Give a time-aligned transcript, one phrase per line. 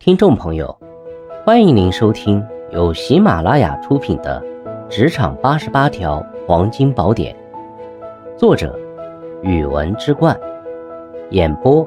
[0.00, 0.78] 听众朋友，
[1.44, 4.40] 欢迎您收听由喜马拉雅出品的
[4.88, 7.36] 《职场八十八条黄金宝典》，
[8.38, 8.78] 作者：
[9.42, 10.38] 语文之冠，
[11.32, 11.84] 演播：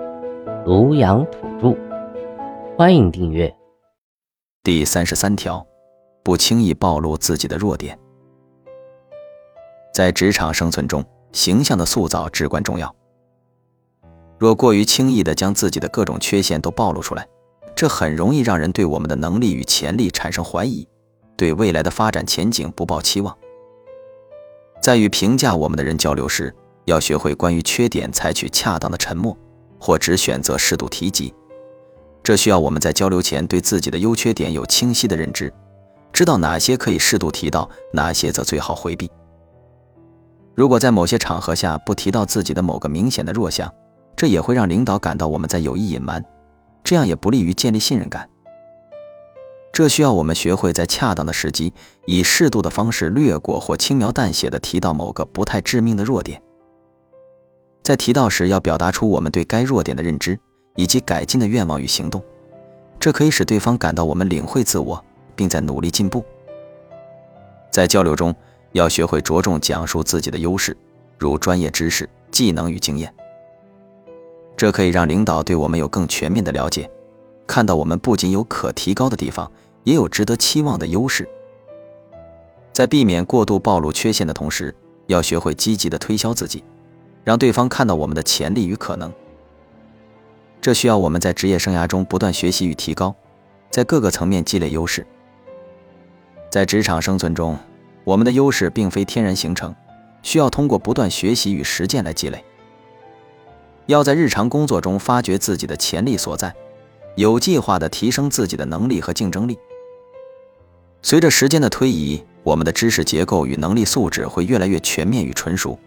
[0.66, 1.74] 庐阳土著。
[2.78, 3.52] 欢迎订阅。
[4.62, 5.66] 第三十三条，
[6.22, 7.98] 不轻易暴露自己的弱点。
[9.94, 11.02] 在职场生存中，
[11.32, 12.94] 形象的塑造至关重要。
[14.38, 17.26] 若过于轻易地将自己的各种缺陷都暴露出来，
[17.82, 20.88] 这很容易让人对我们的能力与潜力产生怀疑，
[21.36, 23.36] 对未来的发展前景不抱期望。
[24.80, 26.54] 在与评价我们的人交流时，
[26.86, 29.36] 要学会关于缺点采取恰当的沉默，
[29.80, 31.34] 或只选择适度提及。
[32.22, 35.52] 这需要我们在交流前对自己的优缺点有清晰的认知，
[36.14, 39.10] 知道哪些可以适度提到，哪些则最好回避。
[40.54, 43.74] 如果在某些场合下不提到自己的某个明显的弱项，
[44.16, 46.24] 这也会让领导感到我们在有意隐瞒。
[46.92, 48.30] 这样也不利于建立信任感。
[49.72, 51.72] 这需要我们学会在恰当的时机，
[52.06, 56.42] 以适度的方式略过或轻描淡写的提到某个不太致命的弱点。
[57.82, 60.38] 在提到时，要表达出我们对该弱点的认知
[60.76, 62.22] 以及改进的愿望与行动，
[63.00, 65.02] 这可以使对方感到我们领会自我，
[65.34, 66.22] 并在努力进步。
[67.72, 68.36] 在交流中，
[68.74, 70.76] 要学会着重讲述自己的优势，
[71.18, 73.14] 如专业知识、技能与经验。
[74.62, 76.88] 这可以让领导对我们有更全面的了解，
[77.48, 79.52] 看到我们不仅有可提高的地方，
[79.86, 81.28] 也有值得期望的优势。
[82.72, 84.76] 在避免过度暴露缺陷的同时，
[85.08, 86.64] 要学会积极的推销自己，
[87.24, 89.12] 让对方看到我们的潜力与可能。
[90.62, 93.16] 这需要我们在职业生涯中不断学习与提高，
[93.72, 95.04] 在各个层面积累优势。
[96.52, 97.58] 在职场生存中，
[98.04, 99.74] 我们的优势并非天然形成，
[100.22, 102.46] 需要通过不断学习与实践来积累。
[103.88, 106.54] 要在日常工作中发掘自己的潜力所在，
[107.16, 109.58] 有计划地提升自己的能力和竞争力。
[111.02, 115.78] 随着时间的推移，我们的知识结构与能力素质会越来越全面与纯熟，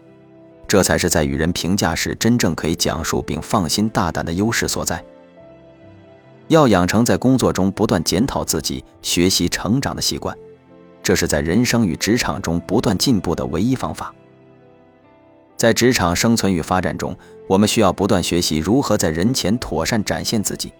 [0.67, 5.03] 这才是在与人评价时真正可以讲述并放心大胆的优势所在。
[6.47, 10.37] 要养成在工作中不断检讨自己、学习成长的习惯，
[11.01, 14.13] 这是在人生与职场中不断进步的唯一方法。
[15.57, 17.15] 在职场生存与发展中，
[17.47, 20.73] 我们需要不断学习如何在人前妥善展现自己。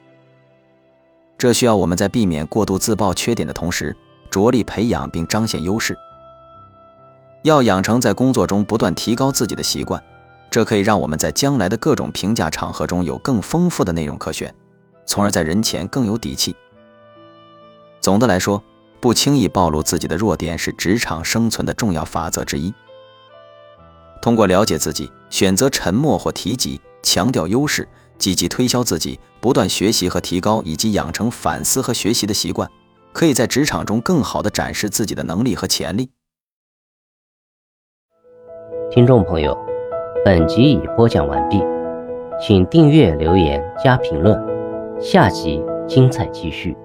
[1.38, 3.96] 这需要我们在避免过度自曝缺点的同时，
[4.30, 5.98] 着力培养并彰显优势。
[7.44, 10.02] 要养成在工作中不断提高自己的习惯，
[10.50, 14.54] 这可以让我们在将来的各种评价场合中有更丰富的内容可选，
[15.06, 16.56] 从而在人前更有底气。
[18.02, 18.62] 总的来说，
[19.00, 22.74] 不轻易暴露自己的弱点是职场生存的重要法则之一。
[24.26, 27.88] 通过了解自己，选择沉默或提及，强调优势，
[28.18, 32.68] 积极推销自己，不断学习和提高，以及养成反思和学习的习惯，
[33.14, 36.10] 可以在职场中更好地展示自己的能力和潜力。
[38.90, 39.56] 听众朋友，
[40.26, 41.62] 本集已播讲完毕，
[42.42, 44.36] 请订阅、留言、加评论，
[45.00, 46.76] 下集精彩继续。